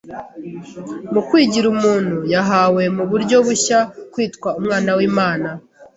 Mu 1.13 1.21
kwigira 1.27 1.65
umuntu, 1.75 2.15
yahawe 2.33 2.83
mu 2.95 3.03
buryo 3.11 3.37
bushya 3.45 3.79
kwitwa 4.13 4.49
Umwana 4.59 4.89
w’Imana. 4.97 5.49